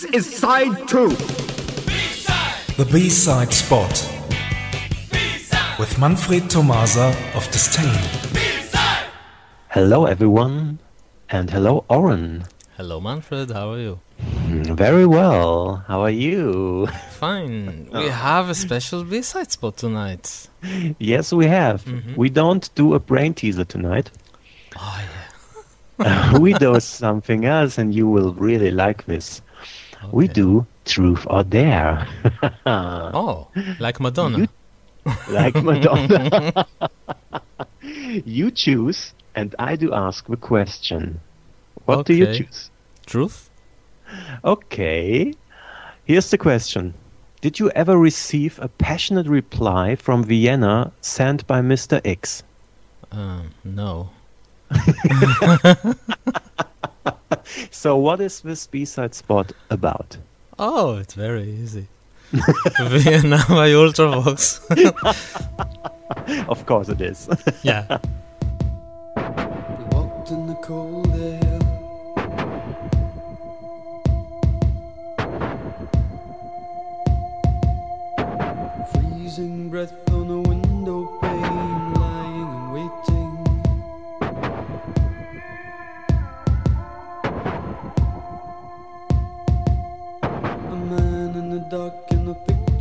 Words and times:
This 0.00 0.14
is 0.14 0.34
side 0.34 0.88
two. 0.88 1.10
The 2.78 2.88
B-side 2.90 3.52
spot 3.52 3.92
with 5.78 5.98
Manfred 5.98 6.48
Tomasa 6.48 7.14
of 7.34 7.44
Disdain. 7.50 7.92
Hello, 9.68 10.06
everyone, 10.06 10.78
and 11.28 11.50
hello, 11.50 11.84
Oren. 11.90 12.44
Hello, 12.78 12.98
Manfred. 12.98 13.50
How 13.50 13.72
are 13.72 13.78
you? 13.78 14.00
Mm, 14.46 14.74
Very 14.74 15.04
well. 15.04 15.84
How 15.86 16.00
are 16.00 16.16
you? 16.26 16.86
Fine. 17.18 17.90
We 17.92 18.08
have 18.08 18.48
a 18.48 18.54
special 18.54 19.04
B-side 19.04 19.52
spot 19.52 19.76
tonight. 19.76 20.48
yes, 20.98 21.30
we 21.30 21.44
have. 21.44 21.84
We 22.16 22.30
don't 22.30 22.74
do 22.74 22.94
a 22.94 23.00
brain 23.00 23.34
teaser 23.34 23.66
tonight. 23.66 24.10
Oh 24.78 24.98
yeah. 25.98 26.38
we 26.38 26.54
do 26.54 26.80
something 26.80 27.44
else, 27.44 27.76
and 27.76 27.94
you 27.94 28.08
will 28.08 28.32
really 28.32 28.70
like 28.70 29.04
this. 29.04 29.42
We 30.12 30.28
do 30.28 30.66
truth 30.84 31.26
or 31.28 31.44
dare, 31.44 32.06
Oh, 32.66 33.48
like 33.78 34.00
Madonna. 34.00 34.38
You- 34.38 34.48
like 35.28 35.54
Madonna. 35.62 36.66
you 37.82 38.50
choose, 38.50 39.12
and 39.34 39.54
I 39.58 39.76
do 39.76 39.92
ask 39.94 40.26
the 40.26 40.36
question. 40.36 41.20
What 41.84 42.06
do 42.06 42.14
you 42.14 42.26
choose? 42.26 42.70
Truth? 43.06 43.50
Okay. 44.44 45.34
Here's 46.04 46.30
the 46.30 46.38
question. 46.38 46.94
Did 47.40 47.58
you 47.58 47.70
ever 47.70 47.96
receive 47.96 48.58
a 48.60 48.68
passionate 48.68 49.26
reply 49.26 49.96
from 49.96 50.24
Vienna 50.24 50.92
sent 51.00 51.46
by 51.46 51.60
Mr. 51.62 52.00
X? 52.04 52.42
Um, 53.12 53.50
no. 53.64 54.10
So, 57.80 57.96
what 57.96 58.20
is 58.20 58.42
this 58.42 58.66
B 58.66 58.84
side 58.84 59.14
spot 59.14 59.52
about? 59.70 60.18
Oh, 60.58 60.98
it's 60.98 61.14
very 61.14 61.44
easy. 61.50 61.86
Vienna 62.30 63.38
by 63.48 63.70
Ultravox. 63.70 64.60
Of 66.50 66.66
course, 66.66 66.90
it 66.90 67.00
is. 67.00 67.26
yeah. 67.62 67.98
We 69.16 69.22
walked 69.96 70.30
in 70.30 70.46
the 70.46 70.56
cold 70.56 71.08
air. 71.16 71.40
Freezing 78.92 79.70
breath 79.70 79.94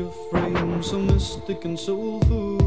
picture 0.00 0.10
frame, 0.30 0.82
so 0.82 0.98
mystic 0.98 1.64
and 1.64 1.78
soulful. 1.78 2.58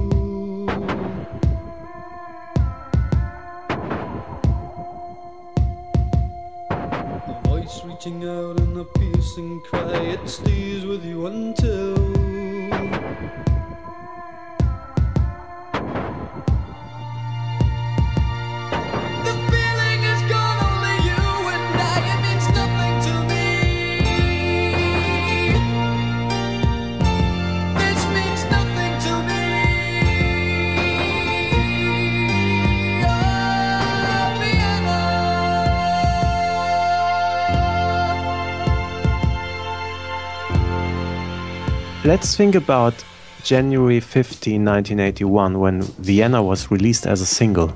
A 6.70 7.42
voice 7.46 7.82
reaching 7.86 8.28
out 8.28 8.60
in 8.60 8.78
a 8.78 8.84
piercing 8.84 9.62
cry, 9.62 10.16
it 10.16 10.30
stays 10.30 10.86
with 10.86 11.04
you 11.06 11.28
until. 11.28 12.23
Let's 42.06 42.36
think 42.36 42.56
about 42.56 42.94
January 43.44 44.00
15, 44.00 44.64
1981, 44.64 45.60
when 45.60 45.82
Vienna 45.82 46.44
was 46.44 46.70
released 46.70 47.08
as 47.08 47.22
a 47.22 47.26
single. 47.26 47.74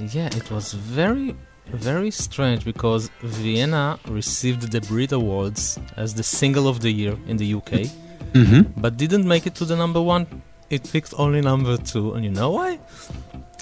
Yeah, 0.00 0.26
it 0.28 0.50
was 0.50 0.72
very, 0.72 1.36
very 1.66 2.10
strange 2.10 2.64
because 2.64 3.10
Vienna 3.22 3.98
received 4.08 4.72
the 4.72 4.80
Brit 4.80 5.12
Awards 5.12 5.78
as 5.96 6.14
the 6.14 6.22
single 6.22 6.66
of 6.66 6.80
the 6.80 6.90
year 6.90 7.16
in 7.26 7.36
the 7.36 7.54
UK, 7.54 7.90
Mm-hmm. 8.32 8.80
but 8.80 8.96
didn't 8.96 9.28
make 9.28 9.46
it 9.46 9.54
to 9.56 9.66
the 9.66 9.76
number 9.76 10.00
one. 10.00 10.26
It 10.70 10.88
picked 10.90 11.12
only 11.18 11.42
number 11.42 11.76
two, 11.76 12.14
and 12.14 12.24
you 12.24 12.30
know 12.30 12.50
why? 12.52 12.78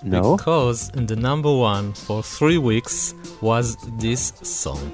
No? 0.05 0.37
Because 0.37 0.91
in 0.95 1.07
the 1.07 1.17
number 1.17 1.53
one 1.53 1.93
for 1.93 2.23
three 2.23 2.59
weeks 2.59 3.13
was 3.41 3.77
this 3.99 4.33
song. 4.43 4.93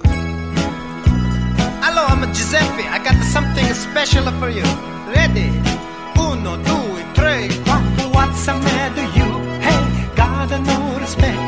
Hello, 1.84 2.06
I'm 2.08 2.22
Giuseppe. 2.32 2.84
I 2.88 2.98
got 3.04 3.05
something 3.32 3.72
special 3.74 4.24
for 4.38 4.48
you. 4.48 4.66
Ready? 5.08 5.50
Uno, 6.18 6.56
due, 6.56 7.02
tre, 7.14 7.48
quattro. 7.64 8.08
What's 8.16 8.46
the 8.46 8.54
matter, 8.54 9.06
you? 9.18 9.28
Hey, 9.66 9.82
got 10.14 10.50
no 10.70 10.98
respect. 10.98 11.38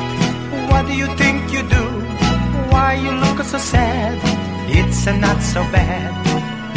What 0.70 0.86
do 0.86 0.94
you 0.94 1.08
think 1.16 1.52
you 1.52 1.62
do? 1.62 1.84
Why 2.70 2.94
you 2.94 3.12
look 3.12 3.42
so 3.44 3.58
sad? 3.58 4.18
It's 4.68 5.06
not 5.06 5.40
so 5.42 5.62
bad. 5.72 6.12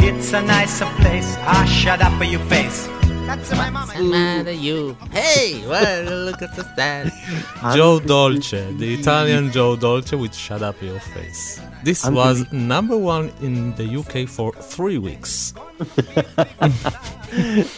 It's 0.00 0.32
a 0.32 0.42
nicer 0.42 0.90
place. 1.00 1.36
Ah, 1.40 1.64
shut 1.64 2.00
up, 2.00 2.18
your 2.24 2.40
face. 2.52 2.88
That's 3.32 3.50
my 3.52 3.70
mama. 3.70 3.98
matter 4.02 4.52
you? 4.52 4.94
Hey, 5.10 5.66
well, 5.66 6.26
look 6.26 6.42
at 6.42 6.54
the 6.54 6.64
stand. 6.74 7.10
Joe 7.74 7.98
Dolce, 7.98 8.70
the 8.74 8.92
Italian 8.92 9.50
Joe 9.50 9.74
Dolce 9.74 10.16
with 10.16 10.34
Shut 10.34 10.60
Up 10.60 10.82
Your 10.82 11.00
Face. 11.00 11.58
This 11.82 12.06
was 12.06 12.52
number 12.52 12.98
one 12.98 13.32
in 13.40 13.74
the 13.76 13.86
UK 14.00 14.28
for 14.28 14.52
three 14.52 14.98
weeks. 14.98 15.52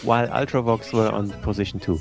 While 0.02 0.26
Ultravox 0.26 0.92
were 0.92 1.08
on 1.08 1.30
position 1.42 1.78
two. 1.78 2.00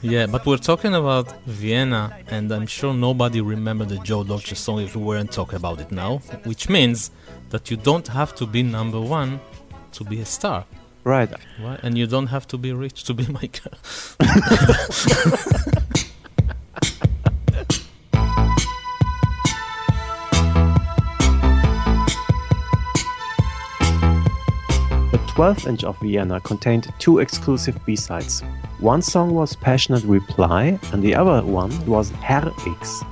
Yeah, 0.00 0.26
but 0.26 0.46
we're 0.46 0.56
talking 0.58 0.94
about 0.94 1.26
Vienna, 1.44 2.16
and 2.28 2.52
I'm 2.52 2.68
sure 2.68 2.94
nobody 2.94 3.40
remembered 3.40 3.88
the 3.88 3.98
Joe 3.98 4.22
Dolce 4.22 4.54
song 4.54 4.80
if 4.80 4.94
we 4.94 5.02
weren't 5.02 5.32
talking 5.32 5.56
about 5.56 5.80
it 5.80 5.90
now, 5.90 6.18
which 6.44 6.68
means 6.68 7.10
that 7.50 7.68
you 7.68 7.76
don't 7.76 8.06
have 8.06 8.32
to 8.36 8.46
be 8.46 8.62
number 8.62 9.00
one 9.00 9.40
to 9.90 10.04
be 10.04 10.20
a 10.20 10.24
star. 10.24 10.64
Right. 11.04 11.30
And 11.82 11.98
you 11.98 12.06
don't 12.06 12.28
have 12.28 12.46
to 12.48 12.58
be 12.58 12.72
rich 12.72 13.04
to 13.04 13.14
be 13.14 13.26
my 13.38 13.46
girl. 13.46 13.78
The 25.10 25.18
12th 25.34 25.66
inch 25.66 25.84
of 25.84 25.98
Vienna 26.00 26.40
contained 26.40 26.92
two 26.98 27.18
exclusive 27.18 27.78
B-sides. 27.84 28.42
One 28.80 29.02
song 29.02 29.34
was 29.34 29.56
Passionate 29.56 30.04
Reply 30.04 30.78
and 30.92 31.02
the 31.02 31.14
other 31.14 31.44
one 31.44 31.72
was 31.86 32.10
Herr 32.10 32.50
X. 32.66 33.02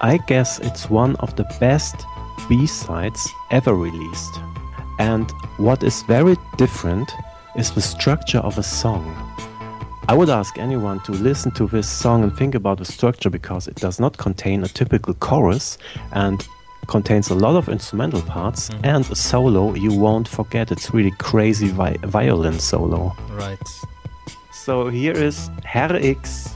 I 0.00 0.18
guess 0.26 0.58
it's 0.58 0.90
one 0.90 1.16
of 1.16 1.34
the 1.36 1.44
best 1.60 1.96
B-sides 2.48 3.28
ever 3.50 3.74
released. 3.74 4.34
And 5.02 5.32
what 5.56 5.82
is 5.82 6.04
very 6.04 6.36
different 6.56 7.10
is 7.56 7.72
the 7.72 7.80
structure 7.80 8.38
of 8.38 8.56
a 8.56 8.62
song. 8.62 9.04
I 10.08 10.14
would 10.14 10.30
ask 10.30 10.58
anyone 10.58 11.00
to 11.00 11.12
listen 11.12 11.50
to 11.52 11.66
this 11.66 11.88
song 11.88 12.22
and 12.22 12.32
think 12.36 12.54
about 12.54 12.78
the 12.78 12.84
structure 12.84 13.28
because 13.28 13.66
it 13.66 13.74
does 13.74 13.98
not 13.98 14.16
contain 14.16 14.62
a 14.62 14.68
typical 14.68 15.14
chorus 15.14 15.76
and 16.12 16.46
contains 16.86 17.30
a 17.30 17.34
lot 17.34 17.56
of 17.56 17.68
instrumental 17.68 18.22
parts 18.22 18.68
mm-hmm. 18.68 18.84
and 18.84 19.10
a 19.10 19.16
solo 19.16 19.74
you 19.74 19.92
won't 19.92 20.28
forget. 20.28 20.70
It's 20.70 20.94
really 20.94 21.14
crazy 21.18 21.68
vi- 21.68 21.98
violin 22.04 22.60
solo. 22.60 23.12
right. 23.32 23.68
So 24.52 24.88
here 24.88 25.16
is 25.28 25.50
Herr 25.64 25.96
X 25.96 26.54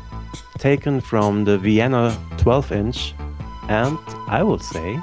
taken 0.59 1.01
from 1.01 1.45
the 1.45 1.59
Vienna 1.59 2.17
12 2.37 2.73
inch 2.73 3.15
and 3.69 3.99
I 4.29 4.45
will 4.45 4.61
say 4.61 5.01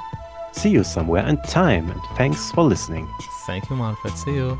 see 0.54 0.70
you 0.70 0.84
somewhere 0.84 1.26
in 1.26 1.40
time 1.42 1.90
and 1.90 2.00
thanks 2.16 2.50
for 2.52 2.64
listening. 2.64 3.08
Thank 3.46 3.68
you, 3.68 3.76
Manfred. 3.76 4.16
See 4.16 4.34
you. 4.34 4.58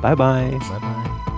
Bye 0.00 0.14
bye. 0.14 0.58
Bye 0.70 0.78
bye. 0.78 1.30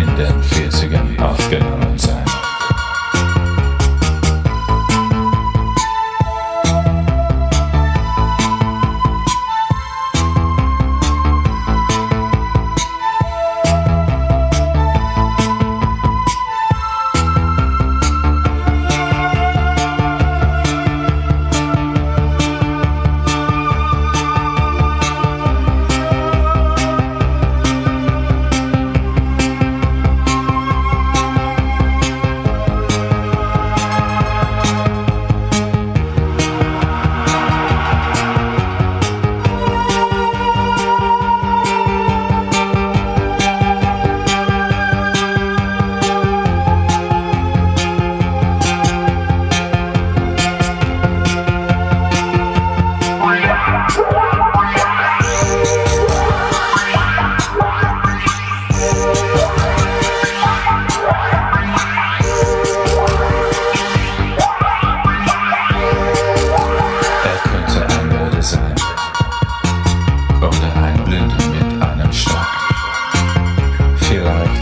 in 0.00 0.16
den 0.16 0.42
40ern 0.42 1.20
aufgehört. 1.20 1.69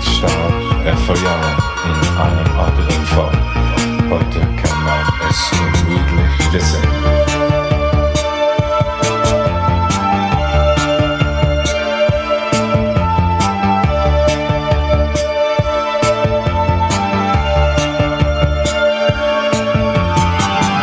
Starb 0.02 0.52
er 0.84 0.96
vor 0.96 1.16
Jahren 1.16 1.56
in 1.84 1.98
einem 2.18 2.58
anderen 2.58 3.06
Fall. 3.06 3.32
Heute 4.10 4.40
kann 4.40 4.84
man 4.84 5.04
es 5.28 5.50
unmöglich 5.52 6.52
wissen. 6.52 6.82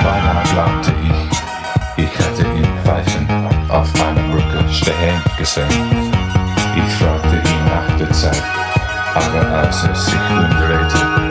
Beinahe 0.04 0.44
glaubte 0.54 0.96
aber 9.75 9.83
als 9.83 9.83
er 9.83 9.95
sich 9.95 10.16
umdrehte, 10.30 11.25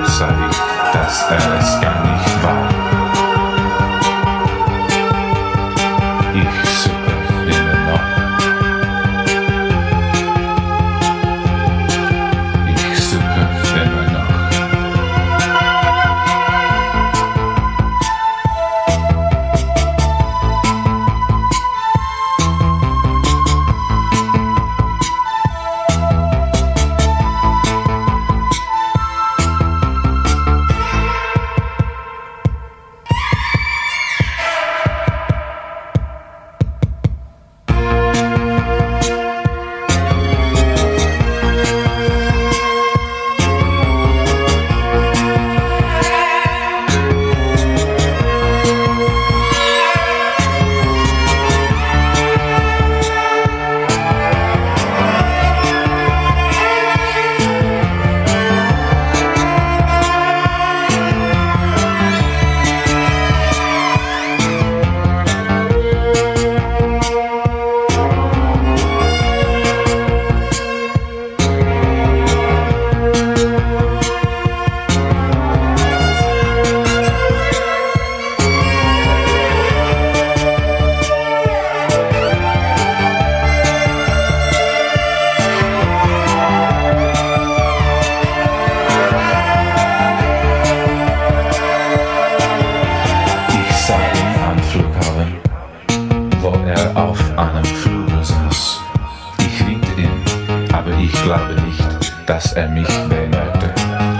glaube 101.24 101.54
nicht, 101.62 101.82
dass 102.26 102.52
er 102.52 102.68
mich 102.68 102.88
bemerkte. 103.08 103.72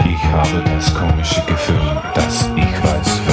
Ich 0.06 0.24
habe 0.24 0.62
das 0.74 0.92
komische 0.94 1.42
Gefühl, 1.42 2.00
dass 2.14 2.48
ich 2.56 2.82
weiß, 2.82 3.23